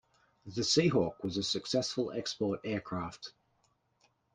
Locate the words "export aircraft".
2.11-3.33